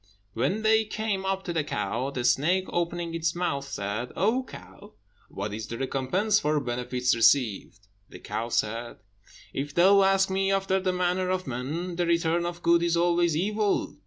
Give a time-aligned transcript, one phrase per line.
[0.33, 4.93] When they came up to the cow, the snake, opening its mouth, said, "O cow,
[5.29, 8.97] what is the recompense for benefits received?" The cow said,
[9.53, 13.37] "If thou ask me after the manner of men, the return of good is always
[13.37, 13.99] evil.